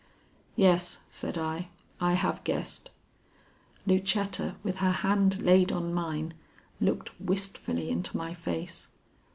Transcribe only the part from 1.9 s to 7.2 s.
"I have guessed." Lucetta, with her hand laid on mine, looked